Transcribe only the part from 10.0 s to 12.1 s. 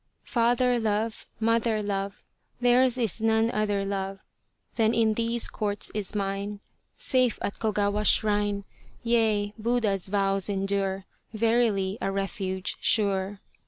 Vows endure, Verily